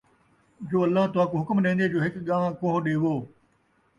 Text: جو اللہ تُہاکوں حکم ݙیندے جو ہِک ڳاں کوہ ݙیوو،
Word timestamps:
جو 0.71 0.81
اللہ 0.83 1.05
تُہاکوں 1.13 1.39
حکم 1.41 1.57
ݙیندے 1.63 1.85
جو 1.93 1.99
ہِک 2.05 2.13
ڳاں 2.27 2.45
کوہ 2.59 2.75
ݙیوو، 2.85 3.15